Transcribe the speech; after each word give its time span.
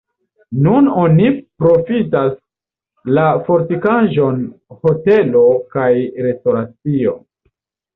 Nun 0.67 0.87
oni 1.01 1.27
profitas 1.65 2.33
la 3.19 3.29
fortikaĵon 3.51 4.43
hotelo 4.83 5.49
kaj 5.79 5.89
restoracio. 6.31 7.21